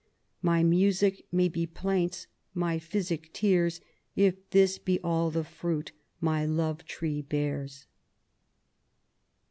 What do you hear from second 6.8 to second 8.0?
tree bears.